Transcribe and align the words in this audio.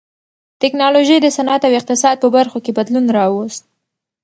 ټکنالوژۍ 0.61 1.17
د 1.21 1.27
صنعت 1.37 1.61
او 1.67 1.73
اقتصاد 1.79 2.15
په 2.19 2.27
برخو 2.35 2.57
کې 2.65 2.71
بدلون 2.77 3.05
راوست. 3.17 3.61